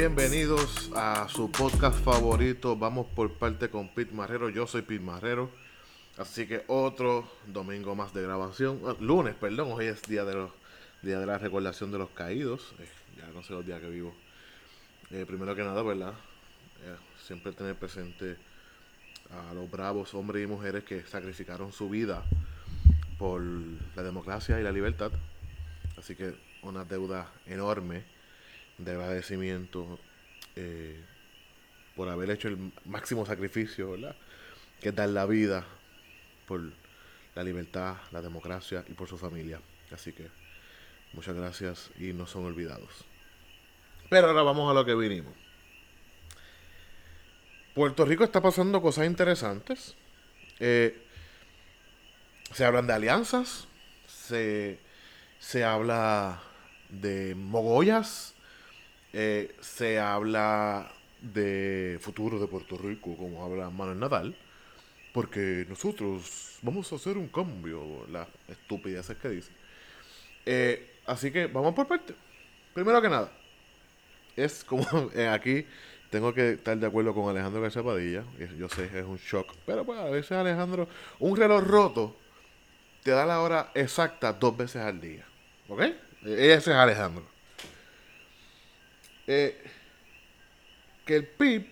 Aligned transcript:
Bienvenidos 0.00 0.90
a 0.96 1.28
su 1.28 1.50
podcast 1.50 2.02
favorito. 2.02 2.74
Vamos 2.74 3.06
por 3.08 3.34
parte 3.34 3.68
con 3.68 3.90
Pete 3.90 4.14
Marrero. 4.14 4.48
Yo 4.48 4.66
soy 4.66 4.80
Pete 4.80 5.04
Marrero. 5.04 5.50
Así 6.16 6.46
que 6.46 6.64
otro 6.68 7.30
domingo 7.46 7.94
más 7.94 8.14
de 8.14 8.22
grabación. 8.22 8.80
Ah, 8.86 8.96
lunes, 8.98 9.34
perdón. 9.34 9.72
Hoy 9.72 9.88
es 9.88 10.00
día 10.04 10.24
de 10.24 10.36
los 10.36 10.52
día 11.02 11.18
de 11.20 11.26
la 11.26 11.36
recordación 11.36 11.92
de 11.92 11.98
los 11.98 12.08
caídos. 12.08 12.74
Eh, 12.78 12.88
ya 13.18 13.26
no 13.34 13.42
sé 13.42 13.52
los 13.52 13.66
días 13.66 13.78
que 13.78 13.90
vivo. 13.90 14.14
Eh, 15.10 15.26
primero 15.26 15.54
que 15.54 15.64
nada, 15.64 15.82
¿verdad? 15.82 16.14
Eh, 16.82 16.96
siempre 17.22 17.52
tener 17.52 17.76
presente 17.76 18.38
a 19.30 19.52
los 19.52 19.70
bravos 19.70 20.14
hombres 20.14 20.42
y 20.42 20.46
mujeres 20.46 20.82
que 20.82 21.02
sacrificaron 21.02 21.72
su 21.74 21.90
vida 21.90 22.24
por 23.18 23.42
la 23.42 24.02
democracia 24.02 24.58
y 24.58 24.62
la 24.62 24.72
libertad. 24.72 25.12
Así 25.98 26.16
que 26.16 26.32
una 26.62 26.86
deuda 26.86 27.30
enorme 27.44 28.18
de 28.84 28.92
agradecimiento 28.92 29.98
eh, 30.56 31.00
por 31.94 32.08
haber 32.08 32.30
hecho 32.30 32.48
el 32.48 32.72
máximo 32.84 33.26
sacrificio, 33.26 33.92
¿verdad? 33.92 34.16
Que 34.80 34.88
es 34.88 34.94
dar 34.94 35.08
la 35.10 35.26
vida 35.26 35.66
por 36.46 36.60
la 37.34 37.44
libertad, 37.44 37.96
la 38.10 38.22
democracia 38.22 38.84
y 38.88 38.92
por 38.94 39.08
su 39.08 39.18
familia. 39.18 39.60
Así 39.90 40.12
que 40.12 40.28
muchas 41.12 41.34
gracias 41.34 41.90
y 41.98 42.12
no 42.12 42.26
son 42.26 42.46
olvidados. 42.46 43.04
Pero 44.08 44.28
ahora 44.28 44.42
vamos 44.42 44.70
a 44.70 44.74
lo 44.74 44.84
que 44.84 44.94
vinimos. 44.94 45.34
Puerto 47.74 48.04
Rico 48.04 48.24
está 48.24 48.40
pasando 48.40 48.82
cosas 48.82 49.06
interesantes. 49.06 49.94
Eh, 50.58 51.06
se 52.52 52.64
hablan 52.64 52.86
de 52.86 52.92
alianzas, 52.94 53.68
se, 54.06 54.80
se 55.38 55.64
habla 55.64 56.42
de 56.88 57.34
mogollas, 57.36 58.34
eh, 59.12 59.54
se 59.60 59.98
habla 59.98 60.92
de 61.20 61.98
futuro 62.00 62.38
de 62.38 62.46
Puerto 62.46 62.76
Rico, 62.78 63.16
como 63.16 63.44
habla 63.44 63.70
Manuel 63.70 63.98
Nadal, 63.98 64.36
porque 65.12 65.66
nosotros 65.68 66.58
vamos 66.62 66.92
a 66.92 66.96
hacer 66.96 67.16
un 67.18 67.28
cambio, 67.28 68.06
la 68.10 68.26
estupidez 68.48 69.08
que 69.20 69.28
dice. 69.28 69.50
Eh, 70.46 70.98
así 71.06 71.30
que 71.30 71.46
vamos 71.46 71.74
por 71.74 71.86
parte. 71.86 72.14
Primero 72.74 73.02
que 73.02 73.08
nada, 73.08 73.30
es 74.36 74.64
como 74.64 74.86
eh, 75.14 75.28
aquí 75.28 75.66
tengo 76.10 76.34
que 76.34 76.52
estar 76.52 76.76
de 76.76 76.86
acuerdo 76.86 77.14
con 77.14 77.28
Alejandro 77.28 77.62
García 77.62 77.82
Padilla. 77.82 78.24
Yo 78.58 78.68
sé, 78.68 78.84
es 78.86 79.04
un 79.04 79.18
shock. 79.18 79.54
Pero 79.66 79.84
pues 79.84 79.98
a 79.98 80.04
veces 80.04 80.32
Alejandro, 80.32 80.88
un 81.18 81.36
reloj 81.36 81.62
roto 81.64 82.16
te 83.02 83.12
da 83.12 83.24
la 83.26 83.40
hora 83.40 83.70
exacta 83.74 84.32
dos 84.32 84.56
veces 84.56 84.82
al 84.82 85.00
día. 85.00 85.24
¿Ok? 85.68 85.82
Ese 86.22 86.54
es 86.56 86.68
Alejandro. 86.68 87.29
Eh, 89.32 89.56
que 91.06 91.14
el 91.14 91.24
PIB, 91.24 91.64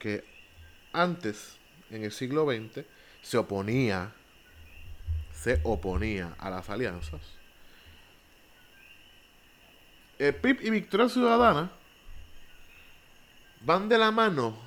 que 0.00 0.24
antes, 0.92 1.58
en 1.90 2.02
el 2.02 2.10
siglo 2.10 2.44
XX, 2.44 2.84
se 3.22 3.38
oponía, 3.38 4.12
se 5.32 5.60
oponía 5.62 6.34
a 6.40 6.50
las 6.50 6.68
alianzas. 6.70 7.20
El 10.18 10.34
PIB 10.34 10.62
y 10.62 10.70
Victoria 10.70 11.08
Ciudadana 11.08 11.70
van 13.60 13.88
de 13.88 13.96
la 13.96 14.10
mano, 14.10 14.58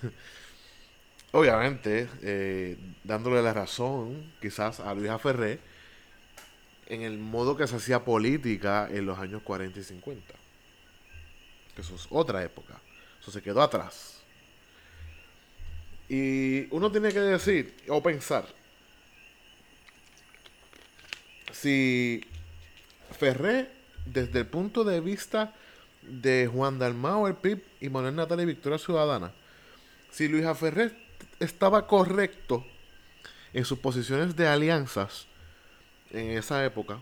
obviamente, 1.32 2.08
eh, 2.22 2.78
dándole 3.04 3.42
la 3.42 3.52
razón 3.52 4.32
quizás 4.40 4.80
a 4.80 4.94
Luisa 4.94 5.18
Ferré 5.18 5.60
en 6.86 7.02
el 7.02 7.18
modo 7.18 7.58
que 7.58 7.66
se 7.66 7.76
hacía 7.76 8.06
política 8.06 8.88
en 8.90 9.04
los 9.04 9.18
años 9.18 9.42
40 9.42 9.80
y 9.80 9.82
50 9.82 10.45
eso 11.80 11.94
es 11.94 12.06
otra 12.10 12.42
época. 12.42 12.80
Eso 13.20 13.30
se 13.30 13.42
quedó 13.42 13.62
atrás. 13.62 14.20
Y 16.08 16.72
uno 16.74 16.90
tiene 16.90 17.12
que 17.12 17.20
decir 17.20 17.76
o 17.88 18.02
pensar 18.02 18.46
si 21.52 22.24
Ferré, 23.18 23.70
desde 24.04 24.40
el 24.40 24.46
punto 24.46 24.84
de 24.84 25.00
vista 25.00 25.54
de 26.02 26.48
Juan 26.52 26.78
Dalmao, 26.78 27.26
el 27.26 27.34
PIB 27.34 27.62
y 27.80 27.88
Manuel 27.88 28.14
Natal 28.14 28.40
y 28.40 28.44
Victoria 28.44 28.78
Ciudadana, 28.78 29.32
si 30.10 30.28
Luisa 30.28 30.54
Ferré 30.54 30.92
estaba 31.40 31.86
correcto 31.86 32.64
en 33.52 33.64
sus 33.64 33.78
posiciones 33.78 34.36
de 34.36 34.46
alianzas 34.46 35.26
en 36.10 36.30
esa 36.38 36.64
época, 36.64 37.00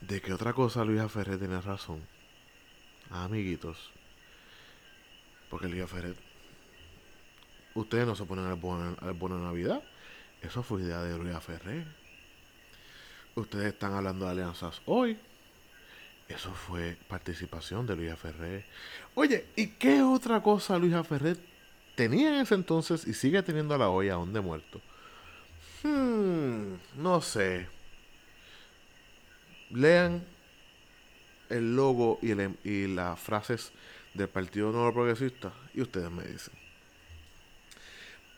¿de 0.00 0.20
qué 0.20 0.32
otra 0.32 0.52
cosa 0.52 0.84
Luisa 0.84 1.08
Ferré 1.08 1.36
tiene 1.36 1.60
razón? 1.60 2.00
Amiguitos. 3.10 3.90
Porque 5.50 5.66
el 5.66 5.72
día 5.72 5.86
ustedes 7.74 8.06
no 8.06 8.14
se 8.14 8.24
ponen 8.24 8.46
al 8.46 8.56
bono, 8.56 8.96
al 9.00 9.14
bono 9.14 9.38
Navidad. 9.38 9.82
Eso 10.42 10.62
fue 10.62 10.82
idea 10.82 11.02
de 11.02 11.16
Luis 11.16 11.38
Ferrer. 11.40 11.86
Ustedes 13.34 13.72
están 13.72 13.94
hablando 13.94 14.24
de 14.26 14.32
alianzas 14.32 14.80
hoy. 14.86 15.16
Eso 16.28 16.52
fue 16.52 16.96
participación 17.08 17.86
de 17.86 17.96
Luis 17.96 18.14
Ferrer. 18.18 18.64
Oye, 19.14 19.46
¿y 19.56 19.68
qué 19.68 20.02
otra 20.02 20.42
cosa 20.42 20.78
Luis 20.78 20.94
Ferrer 21.06 21.38
tenía 21.94 22.28
en 22.28 22.42
ese 22.42 22.54
entonces 22.54 23.06
y 23.06 23.14
sigue 23.14 23.42
teniendo 23.42 23.74
a 23.74 23.78
la 23.78 23.88
olla 23.88 24.14
aún 24.14 24.32
de 24.32 24.40
muerto? 24.40 24.80
Hmm, 25.82 26.74
no 26.96 27.20
sé. 27.22 27.68
Lean 29.70 30.24
el 31.50 31.76
logo 31.76 32.18
y, 32.22 32.30
el, 32.30 32.56
y 32.64 32.86
las 32.86 33.18
frases 33.18 33.72
del 34.14 34.28
Partido 34.28 34.72
Nuevo 34.72 34.92
Progresista 34.92 35.52
y 35.74 35.80
ustedes 35.80 36.10
me 36.10 36.24
dicen. 36.24 36.54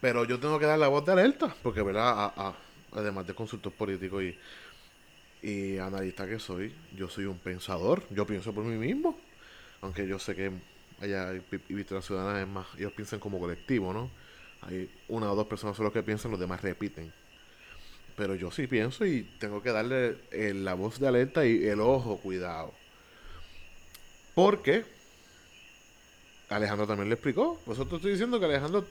Pero 0.01 0.25
yo 0.25 0.41
tengo 0.41 0.59
que 0.59 0.67
dar 0.67 0.79
la 0.79 0.89
voz 0.89 1.05
de 1.05 1.13
alerta, 1.13 1.55
porque, 1.63 1.83
¿verdad? 1.83 2.33
además 2.93 3.27
de 3.27 3.35
consultor 3.35 3.73
político 3.73 4.23
y, 4.23 4.37
y 5.43 5.79
analista 5.79 6.27
que 6.27 6.39
soy, 6.39 6.75
yo 6.97 7.09
soy 7.09 7.27
un 7.27 7.39
pensador, 7.39 8.03
yo 8.11 8.27
pienso 8.27 8.53
por 8.53 8.65
mí 8.65 8.77
mismo, 8.77 9.19
aunque 9.83 10.07
yo 10.07 10.19
sé 10.19 10.35
que 10.35 10.53
allá 11.01 11.35
y 11.35 11.75
Victoria 11.75 12.03
Ciudadana 12.03 12.41
es 12.41 12.49
más, 12.49 12.67
ellos 12.77 12.93
piensan 12.93 13.21
como 13.21 13.39
colectivo, 13.39 13.93
¿no? 13.93 14.11
Hay 14.63 14.91
una 15.09 15.33
o 15.33 15.37
dos 15.37 15.47
personas 15.47 15.77
solo 15.77 15.93
que 15.93 16.03
piensan, 16.03 16.31
los 16.31 16.41
demás 16.41 16.61
repiten. 16.61 17.13
Pero 18.17 18.35
yo 18.35 18.51
sí 18.51 18.67
pienso 18.67 19.07
y 19.07 19.23
tengo 19.39 19.63
que 19.63 19.71
darle 19.71 20.19
eh, 20.31 20.53
la 20.55 20.75
voz 20.75 21.01
de 21.01 21.09
alerta 21.09 21.47
y 21.47 21.65
el 21.67 21.81
ojo, 21.81 22.19
cuidado. 22.19 22.75
Porque 24.35 24.85
Alejandro 26.49 26.87
también 26.87 27.09
le 27.09 27.15
explicó. 27.15 27.61
Vosotros 27.67 27.99
estoy 27.99 28.13
diciendo 28.13 28.39
que 28.39 28.47
Alejandro, 28.47 28.85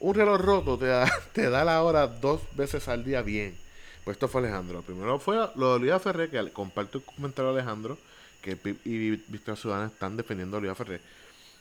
un 0.00 0.14
reloj 0.14 0.40
roto 0.40 0.78
te 0.78 0.86
da, 0.86 1.10
te 1.32 1.50
da 1.50 1.64
la 1.64 1.82
hora 1.82 2.06
dos 2.06 2.40
veces 2.54 2.88
al 2.88 3.04
día 3.04 3.22
bien. 3.22 3.56
Pues 4.04 4.16
esto 4.16 4.28
fue 4.28 4.40
Alejandro. 4.40 4.82
Primero 4.82 5.18
fue 5.18 5.36
lo 5.56 5.68
de 5.70 5.74
Olivia 5.74 5.98
Ferré, 5.98 6.28
que 6.28 6.50
comparto 6.52 6.98
el 6.98 7.04
comentario 7.04 7.52
de 7.52 7.60
Alejandro, 7.60 7.98
que 8.40 8.58
y 8.84 9.10
Victoria 9.10 9.56
Ciudadana 9.56 9.86
están 9.86 10.16
defendiendo 10.16 10.56
a 10.56 10.58
Olivia 10.58 10.74
Ferré. 10.74 11.00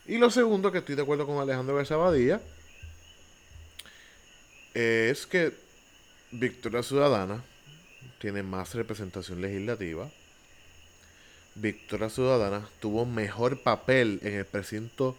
Y 0.07 0.17
lo 0.17 0.31
segundo, 0.31 0.71
que 0.71 0.79
estoy 0.79 0.95
de 0.95 1.03
acuerdo 1.03 1.27
con 1.27 1.37
Alejandro 1.37 1.75
Bersabadía, 1.75 2.41
es 4.73 5.27
que 5.27 5.53
Victoria 6.31 6.81
Ciudadana 6.81 7.43
tiene 8.19 8.41
más 8.41 8.73
representación 8.73 9.41
legislativa 9.41 10.09
Victoria 11.55 12.09
Ciudadana 12.09 12.67
tuvo 12.79 13.05
mejor 13.05 13.61
papel 13.61 14.19
en 14.23 14.35
el 14.35 14.45
precinto 14.45 15.17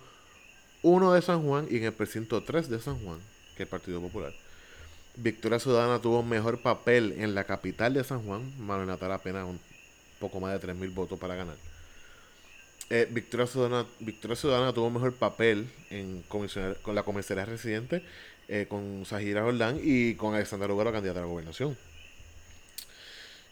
1 0.82 1.12
de 1.12 1.22
San 1.22 1.42
Juan 1.42 1.66
y 1.70 1.76
en 1.76 1.84
el 1.84 1.92
precinto 1.92 2.42
3 2.42 2.68
de 2.68 2.80
San 2.80 2.98
Juan 3.04 3.20
que 3.56 3.64
el 3.64 3.68
Partido 3.68 4.00
Popular. 4.00 4.32
Victoria 5.16 5.58
Ciudadana 5.58 6.00
tuvo 6.00 6.22
mejor 6.22 6.62
papel 6.62 7.14
en 7.18 7.34
la 7.34 7.44
capital 7.44 7.94
de 7.94 8.02
San 8.02 8.24
Juan. 8.24 8.50
Manuel 8.58 8.88
Natal 8.88 9.12
apenas 9.12 9.44
un 9.44 9.60
poco 10.18 10.40
más 10.40 10.58
de 10.58 10.68
3.000 10.68 10.94
votos 10.94 11.18
para 11.18 11.34
ganar. 11.34 11.56
Eh, 12.88 13.06
Victoria, 13.10 13.46
Ciudadana, 13.46 13.86
Victoria 14.00 14.36
Ciudadana 14.36 14.72
tuvo 14.72 14.90
mejor 14.90 15.14
papel 15.14 15.68
en 15.90 16.22
con 16.28 16.94
la 16.94 17.02
comisaría 17.02 17.44
residente, 17.44 18.02
eh, 18.48 18.66
con 18.68 19.04
Sajira 19.06 19.42
Jordán 19.42 19.80
y 19.82 20.14
con 20.14 20.34
Alexandra 20.34 20.68
Lugaro, 20.68 20.92
candidata 20.92 21.20
a 21.20 21.22
la 21.22 21.28
gobernación. 21.28 21.76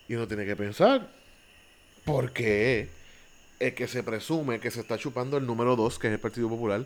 Y 0.08 0.14
uno 0.14 0.26
tiene 0.26 0.44
que 0.44 0.56
pensar, 0.56 1.08
porque 2.04 2.88
es 3.58 3.74
que 3.74 3.86
se 3.86 4.02
presume 4.02 4.58
que 4.58 4.70
se 4.70 4.80
está 4.80 4.98
chupando 4.98 5.36
el 5.36 5.46
número 5.46 5.76
2, 5.76 5.98
que 5.98 6.08
es 6.08 6.14
el 6.14 6.20
Partido 6.20 6.48
Popular, 6.48 6.84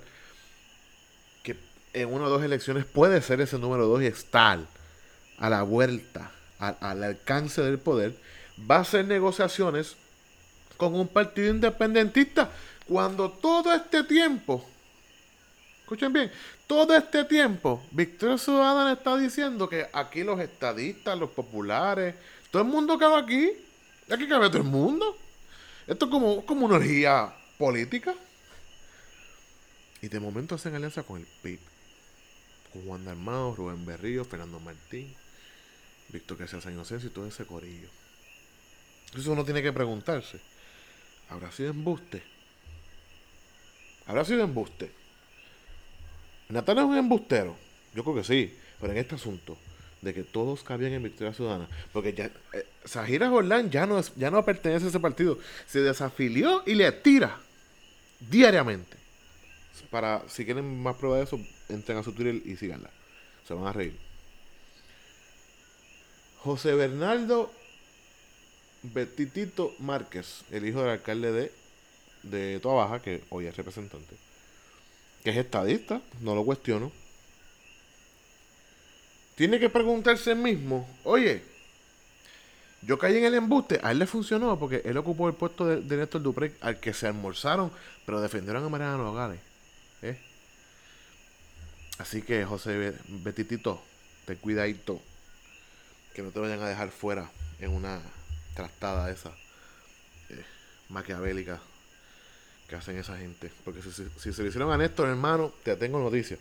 que 1.43 1.57
en 1.93 2.13
una 2.13 2.27
o 2.27 2.29
dos 2.29 2.43
elecciones 2.43 2.85
puede 2.85 3.23
ser 3.23 3.41
ese 3.41 3.59
número 3.59 3.87
2 3.87 4.03
y 4.03 4.07
estar 4.07 4.61
a 5.39 5.51
la 5.51 5.63
vuelta, 5.63 6.33
al 6.59 7.03
alcance 7.03 7.63
del 7.63 7.79
poder, 7.79 8.17
va 8.71 8.77
a 8.77 8.81
hacer 8.81 9.05
negociaciones 9.05 9.97
con 10.77 10.95
un 10.95 11.09
partido 11.09 11.51
independentista. 11.51 12.51
Cuando 12.87 13.31
todo 13.31 13.73
este 13.73 14.05
tiempo, 14.05 14.65
escuchen 15.81 16.13
bien, 16.13 16.31
todo 16.67 16.97
este 16.97 17.25
tiempo, 17.25 17.83
Victoria 17.91 18.39
Ciudadana 18.39 18.93
está 18.93 19.17
diciendo 19.17 19.69
que 19.69 19.87
aquí 19.93 20.25
los 20.25 20.41
estadistas, 20.41 21.19
los 21.19 21.31
populares, 21.31 22.15
todo 22.51 22.63
el 22.63 22.69
mundo 22.69 22.99
cabe 22.99 23.17
aquí 23.17 23.53
Aquí 24.11 24.29
cabe 24.29 24.49
todo 24.49 24.59
el 24.59 24.65
mundo. 24.65 25.17
Esto 25.87 26.07
es 26.07 26.11
como, 26.11 26.45
como 26.45 26.67
una 26.67 26.77
orgía 26.77 27.35
política. 27.59 28.15
Y 30.03 30.09
de 30.09 30.21
momento 30.21 30.55
hacen 30.55 30.75
alianza 30.75 31.03
con 31.03 31.21
el 31.21 31.27
PIB. 31.43 31.59
Con 32.73 32.85
Juan 32.87 33.05
Dalmao, 33.05 33.55
Rubén 33.55 33.87
Berrío, 33.87 34.25
Fernando 34.25 34.61
Martín, 34.61 35.15
Víctor 36.09 36.39
García 36.39 36.61
San 36.61 36.73
Inocencio 36.73 37.09
y 37.09 37.13
todo 37.13 37.27
ese 37.27 37.47
corillo. 37.47 37.89
Entonces 39.07 39.27
uno 39.27 39.45
tiene 39.45 39.63
que 39.63 39.73
preguntarse, 39.73 40.41
¿habrá 41.31 41.53
sido 41.53 41.71
embuste? 41.71 42.23
¿Habrá 44.07 44.25
sido 44.25 44.43
embuste? 44.43 44.91
¿Natal 46.49 46.79
es 46.79 46.85
un 46.85 46.97
embustero? 46.97 47.57
Yo 47.95 48.03
creo 48.03 48.17
que 48.17 48.25
sí, 48.25 48.59
pero 48.81 48.93
en 48.93 48.99
este 48.99 49.15
asunto, 49.15 49.57
de 50.05 50.15
que 50.15 50.23
todos 50.23 50.63
cabían 50.63 50.93
en 50.93 51.03
Victoria 51.03 51.33
Ciudadana. 51.33 51.69
Porque 51.93 52.13
ya 52.13 52.27
eh, 52.53 52.67
Sajira 52.85 53.31
Jordán 53.31 53.71
ya 53.71 53.87
no, 53.87 54.01
ya 54.17 54.31
no 54.31 54.45
pertenece 54.45 54.85
a 54.87 54.89
ese 54.89 55.01
partido. 55.01 55.39
Se 55.67 55.81
desafilió 55.81 56.63
y 56.67 56.75
le 56.75 56.93
tira 56.93 57.41
diariamente. 58.21 58.97
Para, 59.91 60.23
si 60.29 60.45
quieren 60.45 60.83
más 60.83 60.97
pruebas 60.97 61.19
de 61.19 61.25
eso, 61.25 61.47
entren 61.69 61.99
a 61.99 62.03
su 62.03 62.13
Twitter 62.13 62.41
y 62.45 62.57
síganla. 62.57 62.91
Se 63.49 63.55
van 63.55 63.67
a 63.67 63.73
reír. 63.73 63.97
José 66.39 66.75
Bernardo 66.75 67.51
Betitito 68.83 69.73
Márquez, 69.79 70.45
el 70.51 70.69
hijo 70.69 70.83
del 70.83 70.91
alcalde 70.91 71.33
de, 71.33 71.53
de 72.23 72.61
Toa 72.61 72.85
Baja, 72.85 73.01
que 73.01 73.23
hoy 73.31 73.47
es 73.47 73.57
representante, 73.57 74.15
que 75.23 75.31
es 75.31 75.37
estadista, 75.39 76.03
no 76.21 76.35
lo 76.35 76.45
cuestiono 76.45 76.93
tiene 79.35 79.59
que 79.59 79.69
preguntarse 79.69 80.33
el 80.33 80.39
mismo, 80.39 80.89
oye, 81.05 81.43
yo 82.83 82.99
caí 82.99 83.17
en 83.17 83.25
el 83.25 83.35
embuste, 83.35 83.81
a 83.83 83.93
él 83.93 83.99
le 83.99 84.07
funcionó 84.07 84.59
porque 84.59 84.83
él 84.85 84.97
ocupó 84.97 85.29
el 85.29 85.35
puesto 85.35 85.67
de, 85.67 85.97
Néstor 85.97 86.23
Dupré 86.23 86.55
al 86.61 86.81
que 86.81 86.93
se 86.93 87.07
almorzaron, 87.07 87.73
pero 88.05 88.21
defendieron 88.21 88.65
a 88.65 88.69
Mariana 88.69 88.99
Nogales. 88.99 89.41
¿eh? 90.03 90.19
Así 91.99 92.23
que, 92.23 92.45
José 92.45 92.95
Betitito, 93.09 93.83
ten 94.27 94.37
cuidadito, 94.37 95.01
que 96.13 96.23
no 96.23 96.31
te 96.31 96.41
vayan 96.41 96.61
a 96.63 96.69
dejar 96.69 96.91
fuera 96.91 97.31
en 97.59 97.71
una 97.71 98.01
trastada 98.55 99.11
esa 99.11 99.31
eh, 100.29 100.45
maquiavélica 100.89 101.61
que 102.69 102.77
hacen 102.77 102.99
esa 102.99 103.17
gente. 103.17 103.51
Porque 103.65 103.81
si, 103.81 103.91
si 103.91 104.33
se 104.33 104.43
lo 104.43 104.49
hicieron 104.49 104.73
a 104.73 104.77
Néstor, 104.77 105.09
hermano, 105.09 105.53
te 105.63 105.75
tengo 105.77 105.99
noticias. 105.99 106.39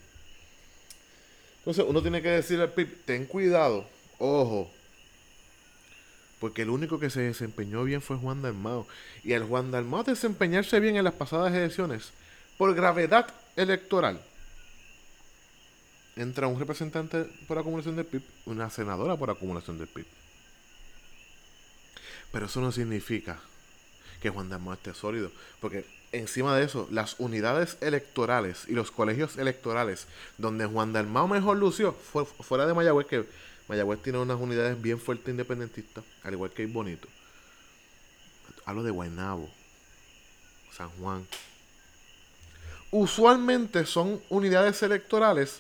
Entonces 1.64 1.86
uno 1.88 2.02
tiene 2.02 2.22
que 2.22 2.30
decirle 2.30 2.64
al 2.64 2.74
PIB, 2.74 3.06
ten 3.06 3.26
cuidado, 3.26 3.88
ojo, 4.20 4.70
porque 6.42 6.64
el 6.64 6.70
único 6.70 7.00
que 7.00 7.10
se 7.10 7.22
desempeñó 7.22 7.86
bien 7.86 8.02
fue 8.02 8.18
Juan 8.18 8.42
Dalmao. 8.42 8.86
Y 9.24 9.32
al 9.32 9.46
Juan 9.46 9.72
Dalmao 9.72 10.04
desempeñarse 10.04 10.82
bien 10.82 10.98
en 10.98 11.06
las 11.06 11.14
pasadas 11.14 11.54
elecciones, 11.54 12.12
por 12.58 12.76
gravedad 12.76 13.34
electoral, 13.56 14.20
entra 16.18 16.48
un 16.48 16.60
representante 16.60 17.24
por 17.48 17.58
acumulación 17.58 17.96
del 17.96 18.08
PIB, 18.08 18.24
una 18.46 18.70
senadora 18.70 19.16
por 19.16 19.30
acumulación 19.30 19.78
del 19.78 19.88
PIB. 19.88 20.06
Pero 22.34 22.48
eso 22.48 22.60
no 22.60 22.74
significa 22.74 23.40
que 24.24 24.30
Juan 24.30 24.48
Dalmao 24.48 24.74
esté 24.74 24.94
sólido, 24.94 25.30
porque 25.60 25.86
encima 26.14 26.56
de 26.56 26.64
eso, 26.64 26.88
las 26.90 27.20
unidades 27.20 27.76
electorales 27.82 28.64
y 28.70 28.72
los 28.72 28.90
colegios 28.90 29.38
electorales 29.38 30.08
donde 30.38 30.66
Juan 30.66 30.94
Dalmao 30.94 31.28
mejor 31.28 31.58
lució, 31.58 31.92
fuera 31.92 32.66
de 32.66 32.74
Mayagüez, 32.74 33.06
que 33.06 33.26
Mayagüez 33.68 34.02
tiene 34.02 34.20
unas 34.20 34.40
unidades 34.40 34.82
bien 34.82 34.98
fuertes 34.98 35.28
independentistas, 35.28 36.06
al 36.24 36.34
igual 36.36 36.52
que 36.52 36.66
Bonito. 36.68 37.10
Hablo 38.64 38.84
de 38.84 38.92
Guaynabo, 38.92 39.52
San 40.72 40.90
Juan. 40.92 41.28
Usualmente 42.92 43.86
son 43.86 44.22
unidades 44.30 44.82
electorales 44.84 45.60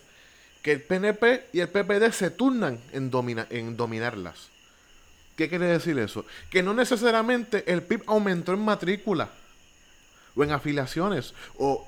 que 0.61 0.71
el 0.71 0.81
PNP 0.81 1.47
y 1.51 1.59
el 1.59 1.67
PPD 1.67 2.13
se 2.13 2.29
turnan 2.29 2.79
en, 2.93 3.11
en 3.49 3.75
dominarlas. 3.75 4.52
¿Qué 5.35 5.49
quiere 5.49 5.65
decir 5.65 5.97
eso? 5.97 6.25
Que 6.51 6.61
no 6.61 6.73
necesariamente 6.73 7.71
el 7.71 7.81
PIB 7.81 8.03
aumentó 8.07 8.53
en 8.53 8.63
matrícula 8.63 9.29
o 10.35 10.43
en 10.43 10.51
afiliaciones, 10.51 11.33
o 11.57 11.87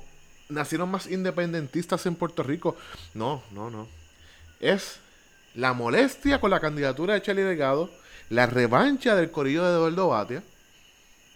nacieron 0.50 0.90
más 0.90 1.08
independentistas 1.08 2.06
en 2.06 2.16
Puerto 2.16 2.44
Rico. 2.44 2.76
No, 3.14 3.44
no, 3.52 3.70
no. 3.70 3.88
Es 4.60 5.00
la 5.56 5.74
molestia 5.74 6.40
con 6.40 6.52
la 6.52 6.60
candidatura 6.60 7.14
de 7.14 7.22
Charlie 7.22 7.44
Delgado, 7.44 7.90
la 8.30 8.46
revancha 8.46 9.16
del 9.16 9.32
corillo 9.32 9.64
de 9.64 9.72
Eduardo 9.72 10.10
Batia, 10.10 10.44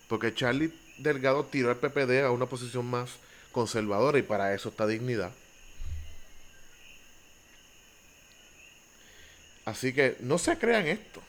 porque 0.08 0.34
Charlie 0.34 0.74
Delgado 0.98 1.46
tiró 1.46 1.70
al 1.70 1.78
PPD 1.78 2.24
a 2.26 2.32
una 2.32 2.46
posición 2.46 2.86
más 2.86 3.12
conservadora 3.52 4.20
y 4.20 4.24
para 4.24 4.54
eso 4.54 4.70
está 4.70 4.86
dignidad. 4.86 5.32
Así 9.66 9.94
que 9.94 10.18
no 10.22 10.38
se 10.38 10.58
crean 10.58 10.88
esto. 10.88 11.22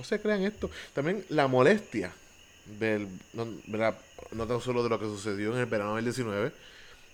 No 0.00 0.04
se 0.04 0.18
crean 0.18 0.44
esto. 0.44 0.70
También 0.94 1.26
la 1.28 1.46
molestia 1.46 2.10
del, 2.78 3.06
no, 3.34 4.46
tan 4.46 4.60
solo 4.62 4.82
de 4.82 4.88
lo 4.88 4.98
que 4.98 5.04
sucedió 5.04 5.52
en 5.52 5.58
el 5.58 5.66
verano 5.66 5.96
del 5.96 6.06
19, 6.06 6.52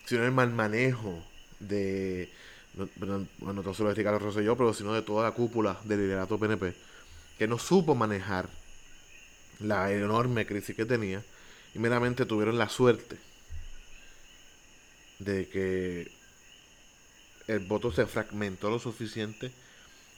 sino 0.05 0.25
el 0.25 0.31
mal 0.31 0.53
manejo 0.53 1.21
de, 1.59 2.31
no, 2.77 3.27
no 3.41 3.63
tan 3.65 3.75
solo 3.75 3.89
de 3.89 3.97
Ricardo 3.97 4.21
Rosselló, 4.21 4.57
pero 4.57 4.73
sino 4.73 4.95
de 4.95 5.03
toda 5.03 5.25
la 5.25 5.33
cúpula 5.33 5.81
del 5.83 5.99
liderato 5.99 6.39
PNP, 6.39 6.77
que 7.37 7.49
no 7.49 7.59
supo 7.59 7.97
manejar 7.97 8.49
la 9.59 9.91
enorme 9.91 10.47
crisis 10.47 10.77
que 10.77 10.85
tenía 10.85 11.25
y 11.75 11.81
meramente 11.81 12.25
tuvieron 12.25 12.57
la 12.57 12.69
suerte 12.69 13.17
de 15.19 15.49
que 15.49 16.09
el 17.49 17.59
voto 17.67 17.91
se 17.91 18.07
fragmentó 18.07 18.71
lo 18.71 18.79
suficiente 18.79 19.51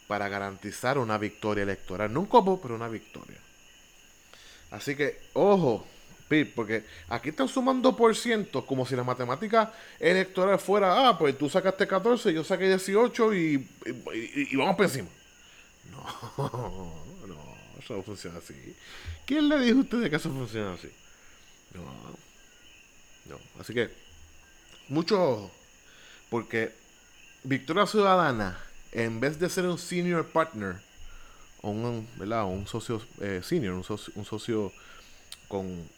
para 0.08 0.28
garantizar 0.28 0.99
una 0.99 1.19
victoria 1.19 1.62
electoral. 1.62 2.12
No 2.12 2.20
un 2.20 2.26
copo, 2.26 2.60
pero 2.60 2.75
una 2.75 2.88
victoria. 2.88 3.38
Así 4.70 4.96
que, 4.96 5.20
ojo, 5.34 5.87
Pip, 6.28 6.55
porque 6.55 6.84
aquí 7.08 7.31
están 7.31 7.49
sumando 7.49 7.96
por 7.96 8.14
ciento 8.16 8.66
como 8.66 8.85
si 8.85 8.97
la 8.97 9.04
matemática 9.04 9.73
electoral 9.99 10.59
fuera, 10.59 11.09
ah, 11.09 11.18
pues 11.18 11.38
tú 11.38 11.49
sacaste 11.49 11.87
14, 11.87 12.35
yo 12.35 12.44
saqué 12.44 12.68
18 12.68 13.35
y, 13.35 13.68
y, 14.12 14.56
vamos 14.56 14.76
por 14.76 14.85
encima. 14.85 15.09
No, 15.90 16.02
no, 17.26 17.54
eso 17.78 17.97
no 17.97 18.02
funciona 18.02 18.38
así. 18.38 18.54
¿Quién 19.25 19.49
le 19.49 19.59
dijo 19.61 19.78
a 19.78 19.82
ustedes 19.82 20.11
que 20.11 20.16
eso 20.16 20.30
funciona 20.30 20.75
así? 20.75 20.90
No, 21.73 21.82
no. 23.26 23.38
Así 23.59 23.73
que, 23.73 23.90
mucho, 24.88 25.50
porque 26.28 26.75
Victoria 27.42 27.87
Ciudadana, 27.87 28.59
en 28.92 29.21
vez 29.21 29.38
de 29.38 29.49
ser 29.49 29.66
un 29.66 29.78
senior 29.78 30.26
partner, 30.26 30.76
un, 31.62 32.09
¿verdad? 32.16 32.45
un 32.45 32.66
socio 32.66 33.02
eh, 33.21 33.40
senior, 33.45 33.75
un 33.75 33.85
socio, 33.85 34.12
un 34.16 34.25
socio 34.25 34.73
con 35.49 35.88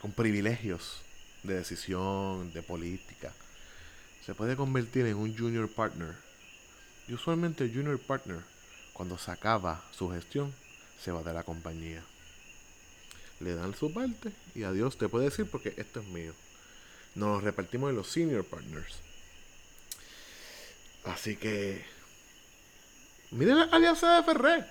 con 0.00 0.12
privilegios 0.12 1.02
de 1.42 1.54
decisión, 1.54 2.52
de 2.52 2.62
política, 2.62 3.32
se 4.24 4.34
puede 4.34 4.56
convertir 4.56 5.06
en 5.06 5.16
un 5.16 5.36
junior 5.36 5.68
partner. 5.68 6.14
Y 7.06 7.14
usualmente 7.14 7.64
el 7.64 7.74
junior 7.74 7.98
partner, 7.98 8.40
cuando 8.94 9.18
se 9.18 9.30
acaba 9.30 9.84
su 9.92 10.10
gestión, 10.10 10.54
se 11.02 11.12
va 11.12 11.22
de 11.22 11.34
la 11.34 11.42
compañía. 11.42 12.02
Le 13.40 13.54
dan 13.54 13.74
su 13.74 13.92
parte 13.92 14.32
y 14.54 14.62
adiós, 14.62 14.96
te 14.96 15.08
puede 15.08 15.26
decir 15.26 15.46
porque 15.50 15.74
esto 15.76 16.00
es 16.00 16.06
mío. 16.06 16.32
Nos 17.14 17.42
repartimos 17.42 17.90
en 17.90 17.96
los 17.96 18.10
senior 18.10 18.44
partners. 18.44 19.00
Así 21.04 21.36
que... 21.36 21.84
Miren 23.30 23.58
la 23.58 23.64
alianza 23.64 24.16
de 24.16 24.22
Ferré. 24.24 24.64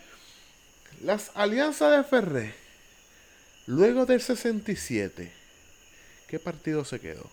Las 1.01 1.31
alianzas 1.35 1.95
de 1.95 2.03
Ferré 2.03 2.55
Luego 3.69 4.07
del 4.07 4.19
67, 4.19 5.31
¿qué 6.27 6.39
partido 6.39 6.83
se 6.83 6.99
quedó? 6.99 7.29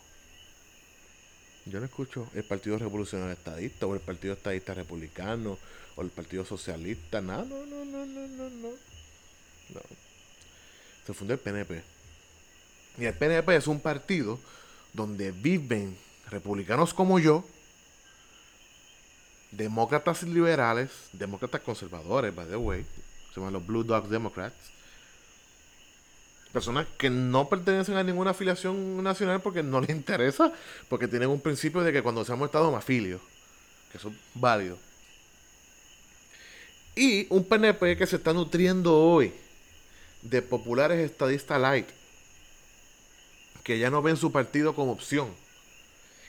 Yo 1.65 1.81
no 1.81 1.87
escucho 1.87 2.29
el 2.35 2.45
Partido 2.45 2.79
Revolucionario 2.79 3.33
Estadista 3.33 3.87
o 3.87 3.95
el 3.95 4.01
Partido 4.01 4.35
Estadista 4.35 4.75
Republicano 4.75 5.57
o 5.97 6.03
el 6.03 6.11
Partido 6.11 6.45
Socialista. 6.45 7.23
No, 7.23 7.43
no, 7.47 7.65
no, 7.65 7.87
no, 7.87 8.05
no, 8.05 8.29
no, 8.29 8.51
no. 8.51 8.69
no. 8.71 9.81
Se 11.07 11.15
fundó 11.15 11.33
el 11.33 11.41
PNP. 11.41 11.83
Y 12.99 13.07
el 13.07 13.15
PNP 13.15 13.57
es 13.57 13.67
un 13.67 13.81
partido 13.81 14.39
donde 14.93 15.33
viven 15.33 15.97
republicanos 16.31 16.93
como 16.93 17.19
yo, 17.19 17.45
demócratas 19.51 20.23
liberales, 20.23 20.91
demócratas 21.13 21.61
conservadores, 21.61 22.35
by 22.35 22.47
the 22.47 22.57
way, 22.57 22.85
se 23.33 23.41
llaman 23.41 23.53
los 23.53 23.67
Blue 23.67 23.85
Dog 23.85 24.09
Democrats, 24.09 24.57
personas 26.53 26.87
que 26.97 27.11
no 27.11 27.49
pertenecen 27.49 27.97
a 27.97 28.03
ninguna 28.03 28.31
afiliación 28.31 29.03
nacional 29.03 29.41
porque 29.43 29.63
no 29.63 29.81
les 29.81 29.91
interesa, 29.91 30.53
porque 30.89 31.09
tienen 31.09 31.29
un 31.29 31.41
principio 31.41 31.83
de 31.83 31.93
que 31.93 32.03
cuando 32.03 32.25
seamos 32.25 32.47
Estado 32.47 32.71
me 32.71 32.79
afilio, 32.79 33.21
que 33.93 33.99
eso 33.99 34.09
es 34.09 34.15
válido. 34.35 34.79
Y 36.95 37.27
un 37.29 37.45
PNP 37.45 37.99
que 37.99 38.07
se 38.07 38.17
está 38.17 38.33
nutriendo 38.33 38.99
hoy 38.99 39.35
de 40.23 40.41
populares 40.41 40.99
estadistas 40.99 41.61
light, 41.61 41.89
que 43.63 43.79
ya 43.79 43.91
no 43.91 44.01
ven 44.01 44.17
su 44.17 44.33
partido 44.33 44.75
como 44.75 44.93
opción, 44.93 45.29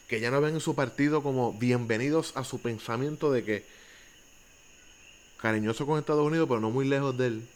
que 0.08 0.22
ya 0.22 0.32
no 0.32 0.40
ven 0.40 0.60
su 0.60 0.74
partido 0.74 1.22
como 1.22 1.54
bienvenidos 1.54 2.36
a 2.36 2.44
su 2.44 2.62
pensamiento 2.62 3.32
de 3.32 3.44
que 3.44 3.66
cariñoso 5.42 5.86
con 5.86 6.00
Estados 6.00 6.26
Unidos, 6.26 6.48
pero 6.48 6.62
no 6.62 6.72
muy 6.72 6.88
lejos 6.88 7.18
de 7.18 7.28
él. 7.28 7.48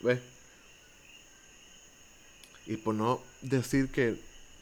¿Ves? 0.00 0.20
Y 2.66 2.76
por 2.76 2.94
no 2.94 3.20
decir 3.40 3.90
que 3.90 4.16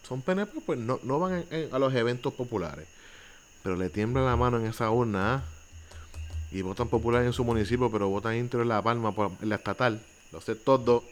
son 0.06 0.22
PNP, 0.22 0.60
pues 0.64 0.78
no, 0.78 1.00
no 1.02 1.18
van 1.18 1.44
a 1.72 1.78
los 1.78 1.94
eventos 1.94 2.34
populares. 2.34 2.86
Pero 3.62 3.76
le 3.76 3.88
tiembla 3.88 4.22
la 4.22 4.36
mano 4.36 4.58
en 4.58 4.66
esa 4.66 4.90
urna 4.90 5.34
¿ah? 5.34 5.44
y 6.52 6.62
votan 6.62 6.88
popular 6.88 7.24
en 7.24 7.32
su 7.32 7.42
municipio, 7.42 7.90
pero 7.90 8.08
votan 8.08 8.36
intro 8.36 8.62
en 8.62 8.68
La 8.68 8.82
Palma, 8.82 9.14
en 9.40 9.48
la 9.48 9.56
estatal. 9.56 10.00
Lo 10.30 10.40
sé 10.40 10.54
todo. 10.54 11.04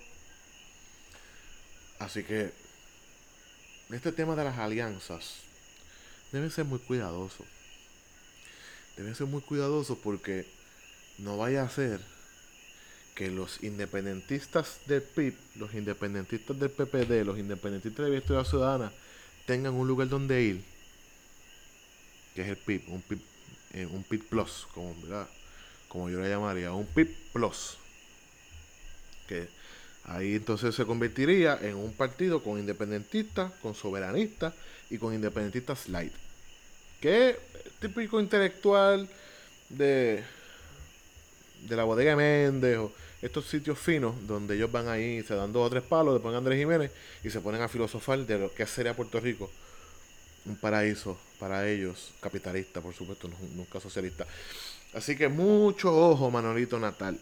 Así 1.99 2.23
que 2.23 2.53
este 3.91 4.13
tema 4.13 4.37
de 4.37 4.45
las 4.45 4.59
alianzas 4.59 5.46
debe 6.33 6.51
ser 6.51 6.65
muy 6.65 6.79
cuidadoso. 6.79 7.45
Debe 8.97 9.15
ser 9.15 9.27
muy 9.27 9.43
cuidadoso 9.43 9.99
porque 9.99 10.47
no 11.19 11.37
vaya 11.37 11.63
a 11.63 11.69
ser 11.69 12.01
que 13.15 13.31
los 13.31 13.63
independentistas 13.63 14.81
del 14.87 15.03
PIB, 15.03 15.35
los 15.57 15.75
independentistas 15.75 16.59
del 16.59 16.71
PPD, 16.71 17.25
los 17.25 17.39
independentistas 17.39 18.05
de 18.05 18.11
Victoria 18.11 18.45
Ciudadana 18.45 18.93
tengan 19.47 19.75
un 19.75 19.89
lugar 19.89 20.09
donde 20.09 20.43
ir, 20.43 20.65
que 22.35 22.43
es 22.43 22.49
el 22.49 22.57
PIB, 22.57 22.83
un 22.89 23.01
PIB, 23.01 23.21
eh, 23.73 23.87
un 23.87 24.03
PIB 24.05 24.25
Plus, 24.29 24.67
como, 24.75 24.95
como 25.89 26.11
yo 26.11 26.21
le 26.21 26.29
llamaría, 26.29 26.73
un 26.73 26.87
PIB 26.87 27.09
Plus. 27.33 27.79
Que 29.27 29.49
ahí 30.05 30.35
entonces 30.35 30.75
se 30.75 30.85
convertiría 30.85 31.59
en 31.63 31.77
un 31.77 31.95
partido 31.95 32.43
con 32.43 32.59
independentistas, 32.59 33.53
con 33.63 33.75
soberanistas 33.75 34.53
y 34.91 34.99
con 34.99 35.15
independentistas 35.15 35.89
light. 35.89 36.13
Que 37.01 37.39
típico 37.81 38.21
intelectual 38.21 39.09
de, 39.69 40.23
de 41.69 41.77
la 41.77 41.85
bodega 41.85 42.17
Méndez 42.17 42.79
o 42.79 42.93
estos 43.23 43.47
sitios 43.47 43.79
finos 43.79 44.15
donde 44.27 44.57
ellos 44.57 44.71
van 44.71 44.89
ahí, 44.89 45.23
se 45.23 45.35
dan 45.35 45.53
dos 45.53 45.67
o 45.67 45.71
tres 45.71 45.83
palos, 45.83 46.21
ponen 46.21 46.39
Andrés 46.39 46.59
Jiménez 46.59 46.93
y 47.25 47.31
se 47.31 47.41
ponen 47.41 47.63
a 47.63 47.69
filosofar 47.69 48.19
de 48.21 48.39
lo 48.39 48.55
que 48.55 48.67
sería 48.67 48.95
Puerto 48.95 49.21
Rico. 49.21 49.51
Un 50.45 50.57
paraíso 50.57 51.19
para 51.41 51.69
ellos, 51.69 52.13
capitalista, 52.21 52.81
por 52.81 52.95
supuesto, 52.95 53.29
nunca 53.55 53.81
socialista. 53.81 54.27
Así 54.95 55.17
que 55.17 55.29
mucho 55.29 55.95
ojo, 55.95 56.31
Manolito 56.31 56.79
Natal. 56.79 57.19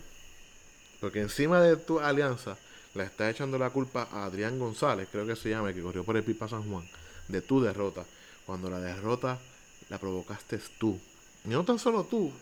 Porque 1.01 1.21
encima 1.21 1.61
de 1.61 1.77
tu 1.77 2.01
alianza 2.01 2.57
le 2.95 3.05
está 3.05 3.31
echando 3.31 3.59
la 3.59 3.71
culpa 3.71 4.09
a 4.13 4.27
Adrián 4.27 4.59
González, 4.59 5.09
creo 5.11 5.27
que 5.27 5.37
se 5.37 5.51
llama, 5.51 5.73
que 5.73 5.81
corrió 5.81 6.05
por 6.05 6.17
el 6.17 6.23
Pipa 6.23 6.49
San 6.49 6.69
Juan, 6.69 6.87
de 7.29 7.43
tu 7.43 7.61
derrota. 7.61 8.05
Cuando 8.47 8.71
la 8.71 8.81
derrota 8.81 9.39
la 9.89 9.99
provocaste 9.99 10.61
tú. 10.79 10.99
Y 11.45 11.49
no 11.49 11.65
tan 11.65 11.79
solo 11.79 12.05
tú, 12.05 12.33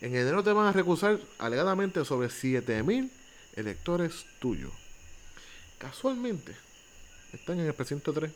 en 0.00 0.14
enero 0.14 0.42
te 0.42 0.52
van 0.52 0.66
a 0.66 0.72
recusar 0.72 1.18
alegadamente 1.38 2.04
sobre 2.04 2.30
7000 2.30 3.10
electores 3.56 4.26
tuyos. 4.38 4.72
Casualmente, 5.78 6.54
están 7.32 7.60
en 7.60 7.66
el 7.66 7.74
precinto 7.74 8.12
3. 8.12 8.30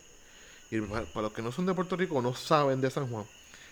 Y 0.71 0.81
para, 0.81 1.05
los 1.15 1.33
que 1.33 1.41
no 1.41 1.51
son 1.51 1.65
de 1.65 1.73
Puerto 1.73 1.95
Rico 1.95 2.21
no 2.21 2.33
saben 2.35 2.81
de 2.81 2.89
San 2.89 3.07
Juan, 3.07 3.25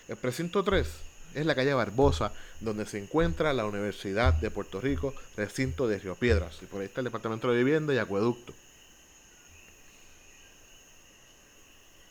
el 0.08 0.16
precinto 0.16 0.62
3 0.62 0.86
es 1.34 1.46
la 1.46 1.54
calle 1.54 1.72
Barbosa, 1.74 2.32
donde 2.60 2.86
se 2.86 2.98
encuentra 2.98 3.52
la 3.52 3.64
Universidad 3.64 4.34
de 4.34 4.50
Puerto 4.50 4.80
Rico, 4.80 5.14
recinto 5.36 5.88
de 5.88 5.98
Río 5.98 6.14
Piedras. 6.14 6.58
Y 6.62 6.66
por 6.66 6.80
ahí 6.80 6.86
está 6.86 7.00
el 7.00 7.06
Departamento 7.06 7.50
de 7.50 7.56
Vivienda 7.56 7.94
y 7.94 7.98
Acueducto. 7.98 8.52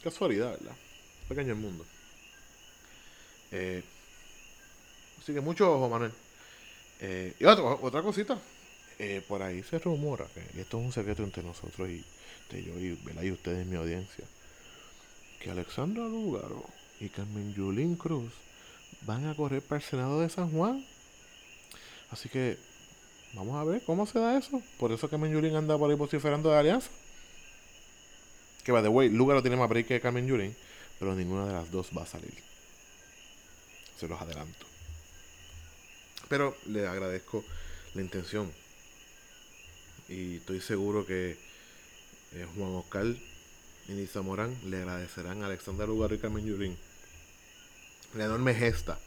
Casualidad, 0.04 0.52
¿verdad? 0.52 0.76
Pequeño 1.28 1.54
el 1.54 1.60
mundo. 1.60 1.86
Eh, 3.52 3.84
Así 5.22 5.34
que 5.34 5.42
mucho 5.42 5.72
ojo, 5.72 5.88
Manuel. 5.88 6.12
Eh, 7.00 7.36
y 7.40 7.46
otra, 7.46 8.02
cosita. 8.02 8.40
Eh, 8.98 9.24
por 9.28 9.44
ahí 9.44 9.62
se 9.64 9.78
rumora, 9.80 10.26
que, 10.34 10.42
y 10.58 10.62
esto 10.62 10.80
es 10.80 10.86
un 10.86 10.92
secreto 10.92 11.24
entre 11.24 11.44
nosotros 11.44 11.90
y 11.90 12.04
de 12.52 12.64
yo 12.64 12.78
y, 12.80 13.00
y 13.26 13.32
ustedes, 13.32 13.66
mi 13.66 13.76
audiencia, 13.76 14.26
que 15.40 15.50
Alexandra 15.50 16.04
Lúgaro 16.04 16.64
y 17.00 17.10
Carmen 17.10 17.54
Yulín 17.54 17.96
Cruz 17.96 18.32
van 19.02 19.28
a 19.28 19.36
correr 19.36 19.62
para 19.62 19.82
el 19.82 19.88
Senado 19.88 20.22
de 20.22 20.30
San 20.30 20.52
Juan. 20.52 20.86
Así 22.10 22.30
que 22.30 22.58
vamos 23.34 23.56
a 23.56 23.64
ver 23.64 23.82
cómo 23.84 24.06
se 24.06 24.20
da 24.20 24.38
eso. 24.38 24.62
Por 24.80 24.92
eso 24.92 25.10
Carmen 25.10 25.32
Yulín 25.32 25.56
anda 25.56 25.78
por 25.78 25.90
ahí 25.90 25.96
vociferando 25.96 26.52
de 26.52 26.58
alianza. 26.58 26.90
Que 28.64 28.72
va 28.72 28.82
de 28.82 28.90
way, 28.90 29.10
Lúgaro 29.10 29.42
tiene 29.42 29.58
más 29.58 29.70
break 29.70 29.88
que 29.88 30.02
Carmen 30.02 30.28
Yulín, 30.28 30.56
pero 31.00 31.16
ninguna 31.16 31.48
de 31.48 31.54
las 31.54 31.72
dos 31.72 31.90
va 31.98 32.04
a 32.04 32.06
salir. 32.06 32.34
Se 33.98 34.08
los 34.08 34.22
adelanto. 34.22 34.66
Pero 36.30 36.56
le 36.68 36.88
agradezco 36.88 37.44
la 37.94 38.02
intención. 38.02 38.52
Y 40.08 40.38
estoy 40.38 40.62
seguro 40.62 41.06
que 41.06 41.38
eh, 42.34 42.48
Juan 42.56 42.72
Oscar 42.76 43.06
y 43.88 43.92
Nisa 43.92 44.22
Morán 44.22 44.56
le 44.66 44.78
agradecerán 44.78 45.44
a 45.44 45.48
Alexander 45.48 45.88
Lugar 45.88 46.14
y 46.14 46.18
Carmen 46.18 46.46
Yurín 46.46 46.78
la 48.16 48.26
enorme 48.26 48.54
gesta 48.54 49.00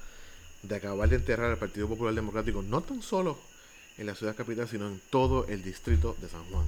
de 0.62 0.76
acabar 0.76 1.08
de 1.08 1.16
enterrar 1.16 1.50
al 1.50 1.58
Partido 1.58 1.88
Popular 1.88 2.14
Democrático, 2.14 2.62
no 2.62 2.80
tan 2.80 3.02
solo 3.02 3.38
en 3.98 4.06
la 4.06 4.14
ciudad 4.14 4.34
capital, 4.34 4.68
sino 4.68 4.88
en 4.88 5.00
todo 5.10 5.46
el 5.46 5.62
distrito 5.62 6.16
de 6.20 6.28
San 6.28 6.44
Juan. 6.46 6.66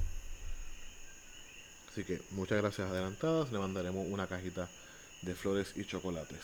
Así 1.96 2.04
que 2.04 2.20
muchas 2.32 2.58
gracias 2.58 2.90
adelantadas. 2.90 3.50
Le 3.50 3.58
mandaremos 3.58 4.06
una 4.06 4.26
cajita 4.26 4.68
de 5.22 5.34
flores 5.34 5.72
y 5.76 5.86
chocolates. 5.86 6.42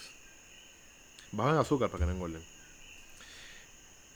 Bajan 1.30 1.59
azúcar 1.59 1.90
para 1.90 1.99
que 1.99 2.06
no 2.06 2.12
engorden. 2.12 2.42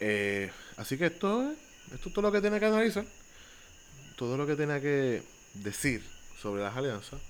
Eh, 0.01 0.51
así 0.79 0.97
que 0.97 1.05
esto, 1.05 1.53
esto 1.93 2.09
es 2.09 2.15
todo 2.15 2.23
lo 2.23 2.33
que 2.33 2.41
tiene 2.41 2.59
que 2.59 2.65
analizar, 2.65 3.05
todo 4.17 4.39
lo 4.39 4.47
que 4.47 4.57
tiene 4.57 4.81
que 4.81 5.23
decir 5.53 6.03
sobre 6.41 6.63
las 6.63 6.75
alianzas, 6.75 7.21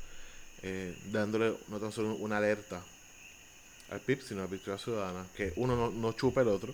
eh, 0.62 0.96
dándole 1.06 1.56
no 1.66 1.80
tan 1.80 1.90
solo 1.90 2.14
una 2.14 2.36
alerta 2.36 2.80
al 3.90 3.98
PIB, 3.98 4.22
sino 4.22 4.42
a 4.42 4.46
Victoria 4.46 4.78
Ciudadana, 4.78 5.26
que 5.36 5.52
uno 5.56 5.74
no, 5.74 5.90
no 5.90 6.12
chupa 6.12 6.42
el 6.42 6.48
otro. 6.48 6.72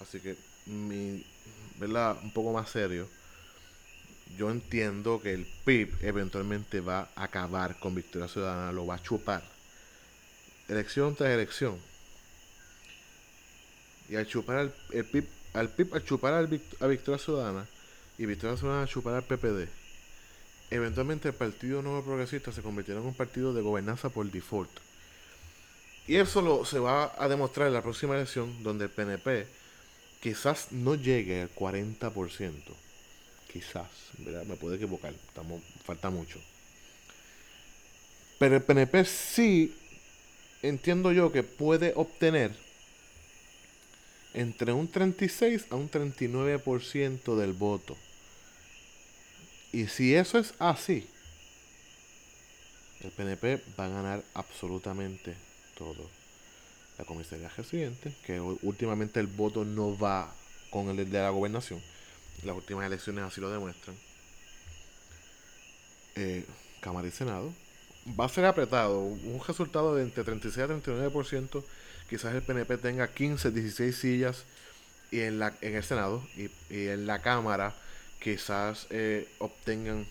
Así 0.00 0.18
que, 0.18 0.36
mi, 0.66 1.24
¿verdad? 1.78 2.18
Un 2.20 2.32
poco 2.32 2.52
más 2.52 2.68
serio. 2.68 3.06
Yo 4.36 4.50
entiendo 4.50 5.20
que 5.20 5.34
el 5.34 5.46
PIB 5.64 5.98
eventualmente 6.02 6.80
va 6.80 7.08
a 7.14 7.24
acabar 7.24 7.78
con 7.78 7.94
Victoria 7.94 8.28
Ciudadana, 8.28 8.72
lo 8.72 8.86
va 8.86 8.96
a 8.96 9.02
chupar. 9.02 9.42
Elección 10.68 11.14
tras 11.14 11.30
elección 11.30 11.78
y 14.12 14.16
al 14.16 14.26
chupar 14.26 14.56
al, 14.56 14.74
el 14.90 15.04
PIB, 15.06 15.26
al 15.54 15.68
PIB, 15.70 15.94
al 15.94 16.04
chupar 16.04 16.34
a 16.34 16.86
Victoria 16.86 17.18
Ciudadana 17.18 17.66
y 18.18 18.26
Victoria 18.26 18.56
Ciudadana 18.56 18.82
al 18.82 18.88
chupar 18.88 19.14
al 19.14 19.22
PPD, 19.22 19.68
eventualmente 20.70 21.28
el 21.28 21.34
Partido 21.34 21.80
Nuevo 21.80 22.04
Progresista 22.04 22.52
se 22.52 22.62
convirtió 22.62 22.94
en 22.96 23.06
un 23.06 23.14
partido 23.14 23.54
de 23.54 23.62
gobernanza 23.62 24.10
por 24.10 24.30
default. 24.30 24.70
Y 26.06 26.16
eso 26.16 26.42
lo, 26.42 26.64
se 26.64 26.78
va 26.78 27.14
a 27.16 27.28
demostrar 27.28 27.68
en 27.68 27.74
la 27.74 27.82
próxima 27.82 28.14
elección, 28.14 28.62
donde 28.62 28.84
el 28.84 28.90
PNP 28.90 29.46
quizás 30.20 30.72
no 30.72 30.94
llegue 30.94 31.42
al 31.42 31.54
40%. 31.54 32.52
Quizás, 33.52 33.88
me 34.18 34.56
puedo 34.56 34.74
equivocar, 34.74 35.12
falta 35.84 36.10
mucho. 36.10 36.40
Pero 38.38 38.56
el 38.56 38.62
PNP 38.62 39.04
sí 39.04 39.74
entiendo 40.62 41.12
yo 41.12 41.30
que 41.30 41.42
puede 41.42 41.92
obtener 41.94 42.56
entre 44.34 44.72
un 44.72 44.88
36 44.88 45.66
a 45.70 45.76
un 45.76 45.90
39% 45.90 47.36
del 47.36 47.52
voto. 47.52 47.96
Y 49.72 49.86
si 49.86 50.14
eso 50.14 50.38
es 50.38 50.54
así, 50.58 51.06
el 53.00 53.10
PNP 53.10 53.62
va 53.78 53.86
a 53.86 53.88
ganar 53.88 54.24
absolutamente 54.34 55.34
todo. 55.76 56.08
La 56.98 57.04
comisaría 57.04 57.48
residente, 57.48 58.14
que 58.24 58.40
últimamente 58.40 59.20
el 59.20 59.26
voto 59.26 59.64
no 59.64 59.96
va 59.98 60.34
con 60.70 60.88
el 60.88 61.10
de 61.10 61.18
la 61.18 61.30
gobernación, 61.30 61.82
las 62.44 62.56
últimas 62.56 62.86
elecciones 62.86 63.24
así 63.24 63.40
lo 63.40 63.50
demuestran. 63.50 63.96
Eh, 66.16 66.44
Cámara 66.80 67.08
y 67.08 67.10
Senado. 67.10 67.52
Va 68.18 68.24
a 68.24 68.28
ser 68.28 68.44
apretado, 68.44 69.00
un 69.00 69.40
resultado 69.46 69.94
de 69.94 70.02
entre 70.02 70.24
36 70.24 70.58
a 70.58 70.68
39% 70.68 71.62
quizás 72.12 72.34
el 72.34 72.42
PNP 72.42 72.76
tenga 72.76 73.08
15, 73.08 73.52
16 73.52 73.96
sillas 73.96 74.44
y 75.10 75.20
en, 75.20 75.38
la, 75.38 75.54
en 75.62 75.76
el 75.76 75.82
Senado 75.82 76.22
y, 76.36 76.50
en 76.68 77.06
la 77.06 77.22
Cámara 77.22 77.74
quizás 78.20 78.86
eh, 78.90 79.26
obtengan 79.38 80.06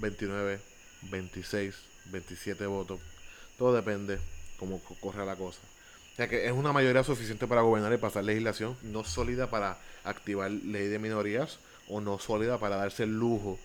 29, 0.00 0.60
26, 1.10 1.74
27 2.06 2.64
votos. 2.64 3.00
Todo 3.58 3.74
depende 3.74 4.18
cómo 4.58 4.80
corre 5.00 5.26
la 5.26 5.36
cosa. 5.36 5.60
O 6.16 6.18
sea 6.18 6.28
que 6.28 6.46
es 6.46 6.52
una 6.52 6.72
mayoría 6.72 7.04
suficiente 7.04 7.46
para 7.46 7.60
gobernar 7.60 7.92
y 7.92 7.98
pasar 7.98 8.24
legislación, 8.24 8.74
no 8.80 9.04
sólida 9.04 9.50
para 9.50 9.76
activar 10.02 10.50
ley 10.50 10.86
de 10.86 10.98
minorías 10.98 11.58
o 11.88 12.00
no 12.00 12.18
sólida 12.18 12.56
para 12.56 12.76
darse 12.76 13.02
el 13.02 13.18
lujo 13.18 13.58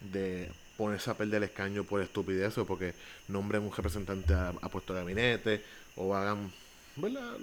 de 0.00 0.50
ponerse 0.76 1.12
a 1.12 1.14
perder 1.14 1.36
el 1.36 1.44
escaño 1.44 1.84
por 1.84 2.02
estupidez 2.02 2.58
o 2.58 2.66
porque 2.66 2.94
nombren 3.28 3.62
un 3.62 3.72
representante 3.72 4.34
a, 4.34 4.52
puesto 4.72 4.92
de 4.92 5.02
gabinete 5.02 5.62
o 5.94 6.16
hagan, 6.16 6.52
¿verdad? 6.96 7.38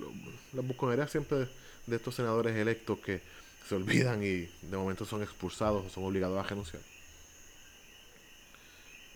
La 0.52 0.62
busconería 0.62 1.08
siempre 1.08 1.48
de 1.88 1.96
estos 1.96 2.16
senadores 2.16 2.54
electos 2.54 3.00
que 3.00 3.22
se 3.70 3.76
olvidan 3.76 4.22
y 4.22 4.50
de 4.64 4.76
momento 4.76 5.06
son 5.06 5.24
expulsados 5.24 5.86
o 5.86 5.90
son 5.90 6.04
obligados 6.04 6.38
a 6.38 6.44
renunciar. 6.44 6.82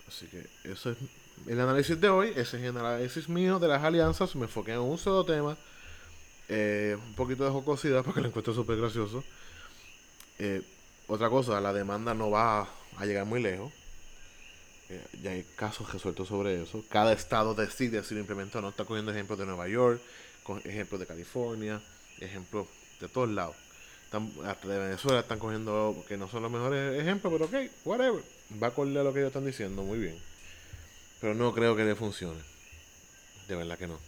Así 0.08 0.28
que 0.28 0.46
eso 0.64 0.92
es 0.92 0.98
el 1.46 1.60
análisis 1.60 2.00
de 2.00 2.08
hoy. 2.08 2.32
Es 2.36 2.54
el 2.54 2.76
análisis 2.76 3.28
mío 3.28 3.58
de 3.58 3.68
las 3.68 3.82
alianzas. 3.82 4.34
Me 4.36 4.42
enfoqué 4.42 4.72
en 4.72 4.80
un 4.80 4.98
solo 4.98 5.24
tema. 5.24 5.56
Eh, 6.48 6.96
un 7.04 7.14
poquito 7.14 7.44
de 7.44 7.50
jocosidad 7.50 8.04
porque 8.04 8.20
lo 8.20 8.28
encuentro 8.28 8.54
súper 8.54 8.76
gracioso. 8.76 9.24
Eh, 10.38 10.62
otra 11.08 11.28
cosa, 11.28 11.60
la 11.60 11.72
demanda 11.72 12.14
no 12.14 12.30
va 12.30 12.68
a 12.96 13.06
llegar 13.06 13.26
muy 13.26 13.42
lejos. 13.42 13.72
Eh, 14.88 15.04
ya 15.22 15.32
hay 15.32 15.44
casos 15.56 15.92
resueltos 15.92 16.28
sobre 16.28 16.62
eso. 16.62 16.84
Cada 16.88 17.12
estado 17.12 17.54
decide 17.54 18.02
si 18.04 18.14
lo 18.14 18.20
implementa 18.20 18.58
o 18.58 18.62
no. 18.62 18.68
Está 18.68 18.84
cogiendo 18.84 19.12
ejemplos 19.12 19.38
de 19.38 19.46
Nueva 19.46 19.68
York, 19.68 20.00
con 20.42 20.58
ejemplos 20.58 21.00
de 21.00 21.06
California, 21.06 21.80
ejemplos 22.20 22.66
de 23.00 23.08
todos 23.08 23.28
lados. 23.28 23.56
hasta 24.44 24.68
de 24.68 24.78
Venezuela 24.78 25.20
están 25.20 25.38
cogiendo 25.38 26.04
que 26.08 26.16
no 26.16 26.28
son 26.28 26.42
los 26.42 26.50
mejores 26.50 27.00
ejemplos, 27.00 27.32
pero 27.32 27.44
ok, 27.46 27.70
whatever. 27.84 28.22
Va 28.62 28.68
a 28.68 28.70
acorde 28.70 28.98
a 28.98 29.02
lo 29.02 29.12
que 29.12 29.18
ellos 29.18 29.28
están 29.30 29.44
diciendo, 29.44 29.82
muy 29.82 29.98
bien. 29.98 30.35
Pero 31.20 31.34
no 31.34 31.54
creo 31.54 31.76
que 31.76 31.84
le 31.84 31.94
funcione. 31.94 32.40
De 33.48 33.56
verdad 33.56 33.78
que 33.78 33.86
no. 33.86 33.98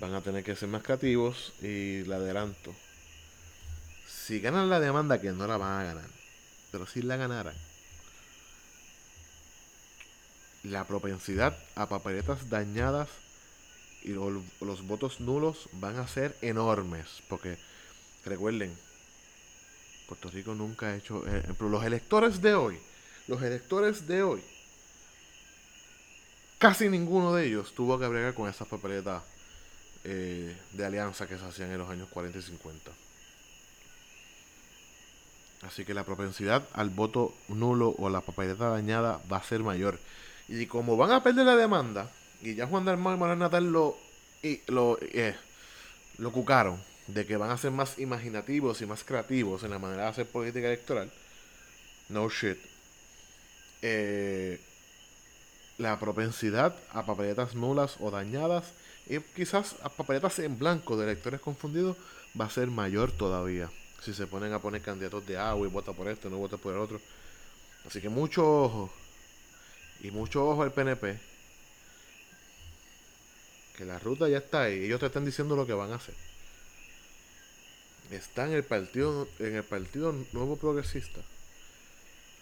Van 0.00 0.14
a 0.14 0.22
tener 0.22 0.42
que 0.42 0.56
ser 0.56 0.68
más 0.68 0.82
creativos 0.82 1.52
y 1.60 2.04
la 2.04 2.16
adelanto. 2.16 2.74
Si 4.08 4.40
ganan 4.40 4.70
la 4.70 4.80
demanda, 4.80 5.20
que 5.20 5.32
no 5.32 5.46
la 5.46 5.56
van 5.56 5.80
a 5.80 5.84
ganar, 5.84 6.10
pero 6.70 6.86
si 6.86 7.02
la 7.02 7.16
ganaran, 7.16 7.56
la 10.62 10.86
propensidad 10.86 11.56
a 11.74 11.88
papeletas 11.88 12.48
dañadas 12.48 13.08
y 14.02 14.10
los 14.10 14.86
votos 14.86 15.20
nulos 15.20 15.68
van 15.72 15.98
a 15.98 16.08
ser 16.08 16.36
enormes. 16.40 17.22
Porque 17.28 17.58
recuerden, 18.24 18.76
Puerto 20.08 20.30
Rico 20.30 20.54
nunca 20.54 20.86
ha 20.88 20.96
hecho... 20.96 21.24
Eh, 21.26 21.42
los 21.58 21.84
electores 21.84 22.42
de 22.42 22.54
hoy, 22.54 22.78
los 23.28 23.42
electores 23.42 24.06
de 24.06 24.22
hoy, 24.22 24.42
casi 26.62 26.88
ninguno 26.88 27.34
de 27.34 27.44
ellos 27.44 27.74
tuvo 27.74 27.98
que 27.98 28.06
bregar 28.06 28.34
con 28.34 28.48
esas 28.48 28.68
papeletas 28.68 29.24
eh, 30.04 30.56
de 30.70 30.86
alianza 30.86 31.26
que 31.26 31.36
se 31.36 31.44
hacían 31.44 31.72
en 31.72 31.78
los 31.78 31.90
años 31.90 32.08
40 32.08 32.38
y 32.38 32.42
50. 32.42 32.92
Así 35.62 35.84
que 35.84 35.92
la 35.92 36.04
propensidad 36.04 36.62
al 36.72 36.90
voto 36.90 37.34
nulo 37.48 37.96
o 37.98 38.08
la 38.08 38.20
papeleta 38.20 38.68
dañada 38.68 39.20
va 39.30 39.38
a 39.38 39.42
ser 39.42 39.64
mayor. 39.64 39.98
Y 40.46 40.66
como 40.66 40.96
van 40.96 41.10
a 41.10 41.24
perder 41.24 41.46
la 41.46 41.56
demanda, 41.56 42.08
y 42.40 42.54
ya 42.54 42.68
Juan 42.68 42.84
Dalmau 42.84 43.16
y 43.16 43.18
Manuel 43.18 43.40
Natal 43.40 43.72
lo, 43.72 43.98
y, 44.44 44.60
lo, 44.68 44.98
eh, 45.00 45.34
lo 46.18 46.30
cucaron, 46.30 46.80
de 47.08 47.26
que 47.26 47.36
van 47.36 47.50
a 47.50 47.58
ser 47.58 47.72
más 47.72 47.98
imaginativos 47.98 48.80
y 48.82 48.86
más 48.86 49.02
creativos 49.02 49.64
en 49.64 49.70
la 49.70 49.80
manera 49.80 50.04
de 50.04 50.08
hacer 50.10 50.26
política 50.26 50.68
electoral, 50.68 51.10
no 52.08 52.28
shit. 52.28 52.58
Eh, 53.82 54.60
la 55.82 55.98
propensidad 55.98 56.76
a 56.92 57.04
papeletas 57.04 57.54
nulas 57.56 57.96
o 57.98 58.10
dañadas 58.10 58.72
y 59.06 59.18
quizás 59.18 59.74
a 59.82 59.88
papeletas 59.88 60.38
en 60.38 60.56
blanco 60.56 60.96
de 60.96 61.04
electores 61.04 61.40
confundidos 61.40 61.96
va 62.40 62.44
a 62.46 62.50
ser 62.50 62.68
mayor 62.68 63.10
todavía. 63.10 63.68
Si 64.00 64.14
se 64.14 64.28
ponen 64.28 64.52
a 64.52 64.60
poner 64.60 64.80
candidatos 64.80 65.26
de 65.26 65.36
agua 65.36 65.66
y 65.66 65.70
vota 65.70 65.92
por 65.92 66.06
esto, 66.08 66.30
no 66.30 66.38
vota 66.38 66.56
por 66.56 66.72
el 66.72 66.80
otro. 66.80 67.00
Así 67.84 68.00
que 68.00 68.08
mucho 68.08 68.46
ojo 68.46 68.90
y 70.00 70.12
mucho 70.12 70.48
ojo 70.48 70.62
al 70.62 70.72
PNP. 70.72 71.18
Que 73.76 73.84
la 73.84 73.98
ruta 73.98 74.28
ya 74.28 74.38
está 74.38 74.62
ahí. 74.62 74.84
Ellos 74.84 75.00
te 75.00 75.06
están 75.06 75.24
diciendo 75.24 75.56
lo 75.56 75.66
que 75.66 75.72
van 75.72 75.92
a 75.92 75.96
hacer. 75.96 76.14
Está 78.10 78.46
en 78.46 78.52
el 78.52 78.62
partido, 78.62 79.26
en 79.40 79.56
el 79.56 79.64
partido 79.64 80.14
nuevo 80.32 80.56
progresista. 80.56 81.22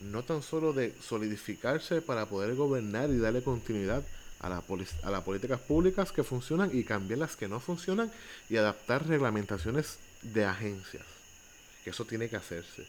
No 0.00 0.22
tan 0.22 0.42
solo 0.42 0.72
de 0.72 0.94
solidificarse 1.00 2.00
para 2.00 2.26
poder 2.26 2.54
gobernar 2.54 3.10
y 3.10 3.18
darle 3.18 3.42
continuidad 3.42 4.02
a, 4.40 4.48
la 4.48 4.62
a 5.02 5.10
las 5.10 5.22
políticas 5.22 5.60
públicas 5.60 6.12
que 6.12 6.24
funcionan 6.24 6.70
y 6.72 6.84
cambiar 6.84 7.18
las 7.18 7.36
que 7.36 7.48
no 7.48 7.60
funcionan 7.60 8.10
y 8.48 8.56
adaptar 8.56 9.06
reglamentaciones 9.06 9.98
de 10.22 10.44
agencias. 10.44 11.04
Que 11.84 11.90
eso 11.90 12.04
tiene 12.04 12.28
que 12.28 12.36
hacerse. 12.36 12.86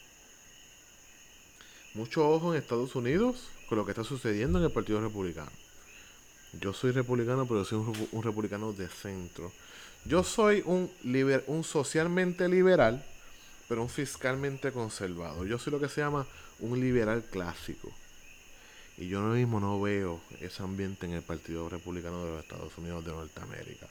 Mucho 1.94 2.30
ojo 2.30 2.54
en 2.54 2.62
Estados 2.62 2.96
Unidos 2.96 3.50
con 3.68 3.78
lo 3.78 3.86
que 3.86 3.92
está 3.92 4.04
sucediendo 4.04 4.60
en 4.60 4.66
el 4.66 4.72
Partido 4.72 5.02
Republicano. 5.02 5.52
Yo 6.60 6.74
soy 6.74 6.92
republicano, 6.92 7.46
pero 7.46 7.64
soy 7.64 7.80
un, 8.12 8.24
republicano 8.24 8.74
de 8.74 8.88
centro. 8.88 9.52
Yo 10.06 10.24
soy 10.24 10.64
un, 10.66 10.92
un 11.48 11.64
socialmente 11.64 12.50
liberal, 12.50 13.06
pero 13.72 13.84
un 13.84 13.90
fiscalmente 13.90 14.74
conservador. 14.74 15.48
Yo 15.48 15.58
soy 15.58 15.72
lo 15.72 15.80
que 15.80 15.88
se 15.88 16.02
llama 16.02 16.28
un 16.60 16.78
liberal 16.78 17.24
clásico. 17.24 17.90
Y 18.98 19.08
yo 19.08 19.22
mismo 19.22 19.62
no 19.62 19.80
veo 19.80 20.20
ese 20.42 20.62
ambiente 20.62 21.06
en 21.06 21.14
el 21.14 21.22
Partido 21.22 21.70
Republicano 21.70 22.26
de 22.26 22.32
los 22.32 22.44
Estados 22.44 22.78
Unidos 22.78 23.06
de 23.06 23.14
Norteamérica. 23.14 23.88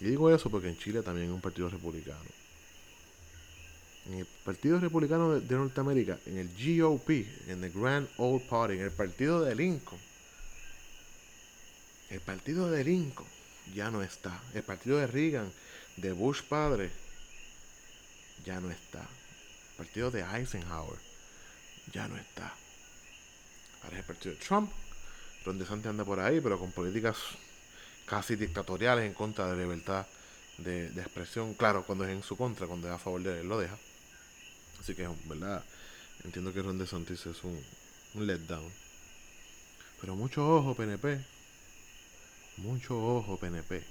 Y 0.00 0.04
digo 0.04 0.28
eso 0.28 0.50
porque 0.50 0.68
en 0.68 0.76
Chile 0.76 1.00
también 1.00 1.28
hay 1.28 1.32
un 1.32 1.40
partido 1.40 1.70
republicano 1.70 2.20
en 4.04 4.18
el 4.18 4.26
Partido 4.44 4.78
Republicano 4.80 5.40
de, 5.40 5.56
Norteamérica, 5.56 6.18
en 6.26 6.36
el 6.36 6.48
GOP, 6.48 7.08
en 7.48 7.64
el 7.64 7.72
Grand 7.72 8.06
Old 8.18 8.46
Party, 8.46 8.74
en 8.74 8.82
el 8.82 8.90
partido 8.90 9.42
de 9.42 9.54
Lincoln, 9.54 9.98
el 12.10 12.20
partido 12.20 12.70
de 12.70 12.84
Lincoln 12.84 13.26
ya 13.74 13.90
no 13.90 14.02
está. 14.02 14.38
El 14.52 14.62
partido 14.62 14.98
de 14.98 15.06
Reagan, 15.06 15.50
de 15.96 16.12
Bush 16.12 16.42
padre, 16.42 16.90
ya 18.46 18.60
no 18.60 18.70
está. 18.70 19.00
El 19.00 19.76
partido 19.76 20.10
de 20.10 20.22
Eisenhower 20.22 20.98
ya 21.92 22.08
no 22.08 22.16
está. 22.16 22.54
Ahora 23.82 23.96
es 23.96 23.98
el 23.98 24.04
partido 24.04 24.34
de 24.34 24.40
Trump, 24.40 24.70
donde 25.44 25.66
Santi 25.66 25.88
anda 25.88 26.04
por 26.04 26.20
ahí, 26.20 26.40
pero 26.40 26.58
con 26.58 26.72
políticas 26.72 27.16
casi 28.06 28.36
dictatoriales 28.36 29.04
en 29.04 29.14
contra 29.14 29.48
de 29.48 29.56
libertad 29.62 30.06
de, 30.58 30.90
de, 30.90 31.02
expresión. 31.02 31.54
Claro, 31.54 31.84
cuando 31.84 32.04
es 32.04 32.10
en 32.10 32.22
su 32.22 32.36
contra, 32.36 32.66
cuando 32.66 32.88
es 32.88 32.94
a 32.94 32.98
favor 32.98 33.22
de 33.22 33.40
él, 33.40 33.48
lo 33.48 33.58
deja. 33.58 33.76
Así 34.80 34.94
que, 34.94 35.08
¿verdad? 35.24 35.64
Entiendo 36.24 36.52
que 36.52 36.62
Ron 36.62 36.78
DeSantis 36.78 37.26
es 37.26 37.44
un, 37.44 37.60
un 38.14 38.26
letdown. 38.26 38.72
Pero 40.00 40.14
mucho 40.14 40.48
ojo, 40.48 40.74
PNP. 40.74 41.20
Mucho 42.58 42.96
ojo, 42.96 43.38
PNP. 43.38 43.82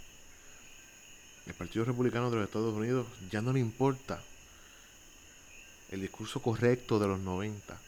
El 1.46 1.54
Partido 1.54 1.86
Republicano 1.86 2.32
de 2.32 2.38
los 2.38 2.46
Estados 2.46 2.74
Unidos 2.74 3.06
ya 3.30 3.41
no 3.41 3.54
le 3.54 3.60
importa 3.60 4.22
el 5.91 6.02
discurso 6.02 6.41
correcto 6.41 7.00
de 7.00 7.08
los 7.08 7.19
90, 7.19 7.80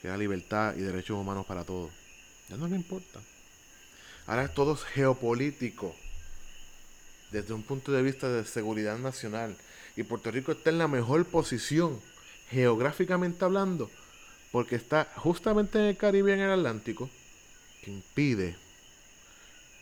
que 0.00 0.08
era 0.08 0.16
libertad 0.16 0.74
y 0.76 0.80
derechos 0.80 1.18
humanos 1.18 1.46
para 1.46 1.64
todos. 1.64 1.90
Ya 2.48 2.56
no 2.56 2.68
le 2.68 2.76
importa. 2.76 3.20
Ahora 4.26 4.44
es 4.44 4.54
todo 4.54 4.76
geopolítico, 4.76 5.94
desde 7.30 7.54
un 7.54 7.62
punto 7.62 7.92
de 7.92 8.02
vista 8.02 8.28
de 8.28 8.44
seguridad 8.44 8.98
nacional, 8.98 9.56
y 9.96 10.04
Puerto 10.04 10.30
Rico 10.30 10.52
está 10.52 10.70
en 10.70 10.78
la 10.78 10.88
mejor 10.88 11.24
posición, 11.26 12.00
geográficamente 12.50 13.44
hablando, 13.44 13.90
porque 14.52 14.76
está 14.76 15.10
justamente 15.16 15.78
en 15.78 15.86
el 15.86 15.96
Caribe, 15.96 16.34
en 16.34 16.40
el 16.40 16.50
Atlántico, 16.50 17.10
que 17.82 17.90
impide 17.90 18.56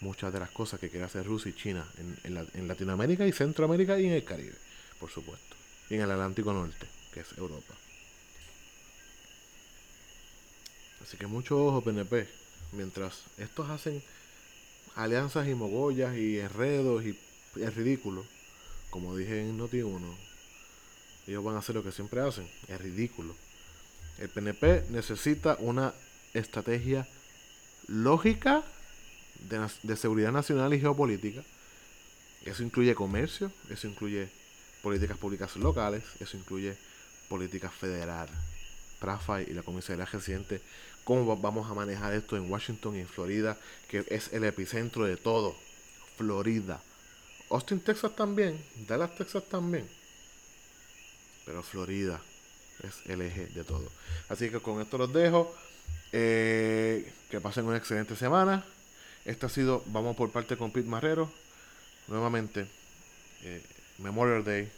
muchas 0.00 0.32
de 0.32 0.40
las 0.40 0.50
cosas 0.50 0.80
que 0.80 0.88
quiere 0.88 1.04
hacer 1.04 1.26
Rusia 1.26 1.50
y 1.50 1.54
China 1.54 1.86
en, 2.24 2.68
Latinoamérica 2.68 3.26
y 3.26 3.32
Centroamérica 3.32 3.98
y 4.00 4.06
en 4.06 4.12
el 4.12 4.24
Caribe, 4.24 4.56
por 4.98 5.10
supuesto. 5.10 5.59
Y 5.90 5.96
en 5.96 6.02
el 6.02 6.10
Atlántico 6.10 6.52
Norte, 6.52 6.86
que 7.12 7.20
es 7.20 7.36
Europa. 7.36 7.74
Así 11.02 11.16
que 11.16 11.26
mucho 11.26 11.66
ojo, 11.66 11.82
PNP. 11.82 12.26
Mientras 12.72 13.24
estos 13.36 13.68
hacen 13.68 14.02
alianzas 14.94 15.48
y 15.48 15.54
mogollas 15.54 16.16
y 16.16 16.38
enredos 16.38 17.04
y 17.04 17.18
es 17.56 17.74
ridículo 17.74 18.24
como 18.90 19.16
dije 19.16 19.40
en 19.40 19.58
Noti1, 19.58 20.00
ellos 21.28 21.44
van 21.44 21.54
a 21.54 21.60
hacer 21.60 21.76
lo 21.76 21.82
que 21.82 21.92
siempre 21.92 22.20
hacen, 22.20 22.48
es 22.68 22.80
ridículo. 22.80 23.34
El 24.18 24.28
PNP 24.28 24.86
necesita 24.90 25.56
una 25.60 25.94
estrategia 26.34 27.08
lógica 27.86 28.64
de, 29.82 29.96
seguridad 29.96 30.32
nacional 30.32 30.74
y 30.74 30.80
geopolítica. 30.80 31.42
Eso 32.44 32.62
incluye 32.62 32.94
comercio, 32.94 33.52
eso 33.70 33.86
incluye 33.86 34.28
políticas 34.82 35.18
públicas 35.18 35.56
locales, 35.56 36.02
eso 36.20 36.36
incluye 36.36 36.76
política 37.28 37.70
federal. 37.70 38.28
Prafa 38.98 39.42
y 39.42 39.54
la 39.54 39.62
comisaría 39.62 40.04
residente, 40.04 40.60
cómo 41.04 41.36
vamos 41.36 41.70
a 41.70 41.74
manejar 41.74 42.12
esto 42.12 42.36
en 42.36 42.50
Washington 42.50 42.96
y 42.96 43.00
en 43.00 43.08
Florida, 43.08 43.56
que 43.88 44.04
es 44.08 44.32
el 44.32 44.44
epicentro 44.44 45.04
de 45.04 45.16
todo. 45.16 45.56
Florida. 46.16 46.82
Austin, 47.50 47.80
Texas 47.80 48.14
también, 48.14 48.62
Dallas, 48.86 49.14
Texas 49.16 49.44
también. 49.48 49.88
Pero 51.46 51.62
Florida 51.62 52.20
es 52.82 53.06
el 53.06 53.22
eje 53.22 53.46
de 53.46 53.64
todo. 53.64 53.90
Así 54.28 54.50
que 54.50 54.60
con 54.60 54.80
esto 54.80 54.98
los 54.98 55.12
dejo. 55.12 55.54
Eh, 56.12 57.12
que 57.30 57.40
pasen 57.40 57.64
una 57.64 57.76
excelente 57.76 58.16
semana. 58.16 58.64
Este 59.24 59.46
ha 59.46 59.48
sido 59.48 59.82
Vamos 59.86 60.16
por 60.16 60.30
parte 60.30 60.56
con 60.56 60.70
Pete 60.70 60.88
Marrero. 60.88 61.30
Nuevamente, 62.08 62.66
eh, 63.42 63.62
Memorial 64.00 64.44
Day. 64.44 64.70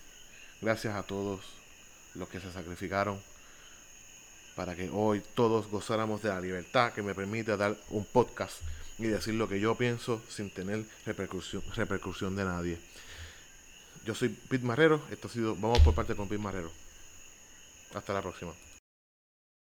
Gracias 0.61 0.94
a 0.94 1.02
todos 1.02 1.40
los 2.14 2.28
que 2.28 2.40
se 2.40 2.52
sacrificaron 2.52 3.20
para 4.54 4.76
que 4.76 4.90
hoy 4.90 5.22
todos 5.35 5.68
gozáramos 5.68 6.22
de 6.22 6.28
la 6.28 6.40
libertad 6.40 6.92
que 6.92 7.02
me 7.02 7.14
permite 7.14 7.56
dar 7.56 7.76
un 7.90 8.04
podcast 8.04 8.61
y 8.98 9.04
decir 9.04 9.35
lo 9.35 9.48
que 9.48 9.61
yo 9.61 9.74
pienso 9.74 10.22
sin 10.28 10.50
tener 10.50 10.85
repercusión, 11.06 11.62
repercusión 11.74 12.37
de 12.37 12.44
nadie. 12.44 12.78
Yo 14.04 14.14
soy 14.14 14.28
Pete 14.28 14.64
Marrero, 14.64 15.00
esto 15.11 15.28
ha 15.28 15.30
sido 15.30 15.54
Vamos 15.56 15.78
por 15.80 15.94
parte 15.94 16.14
con 16.14 16.28
Pete 16.28 16.42
Marrero. 16.42 16.70
Hasta 17.94 18.12
la 18.12 18.22
próxima. 18.22 18.52